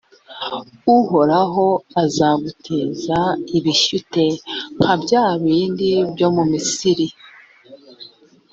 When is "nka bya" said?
4.77-5.25